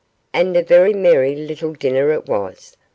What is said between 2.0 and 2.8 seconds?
it was.